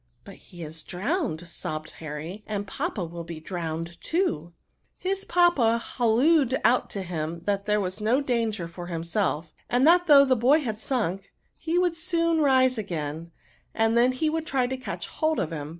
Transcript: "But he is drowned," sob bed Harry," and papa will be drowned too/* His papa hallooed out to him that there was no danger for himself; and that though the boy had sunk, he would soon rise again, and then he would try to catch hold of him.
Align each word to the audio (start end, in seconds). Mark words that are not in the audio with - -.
"But 0.25 0.37
he 0.49 0.63
is 0.63 0.81
drowned," 0.81 1.47
sob 1.47 1.83
bed 1.83 1.91
Harry," 1.99 2.43
and 2.47 2.65
papa 2.65 3.05
will 3.05 3.23
be 3.23 3.39
drowned 3.39 4.01
too/* 4.01 4.51
His 4.97 5.23
papa 5.25 5.77
hallooed 5.77 6.59
out 6.65 6.89
to 6.89 7.03
him 7.03 7.41
that 7.45 7.67
there 7.67 7.79
was 7.79 8.01
no 8.01 8.19
danger 8.19 8.67
for 8.67 8.87
himself; 8.87 9.53
and 9.69 9.85
that 9.85 10.07
though 10.07 10.25
the 10.25 10.35
boy 10.35 10.61
had 10.61 10.81
sunk, 10.81 11.31
he 11.53 11.77
would 11.77 11.95
soon 11.95 12.39
rise 12.39 12.79
again, 12.79 13.31
and 13.75 13.95
then 13.95 14.13
he 14.13 14.27
would 14.27 14.47
try 14.47 14.65
to 14.65 14.75
catch 14.75 15.05
hold 15.05 15.39
of 15.39 15.51
him. 15.51 15.69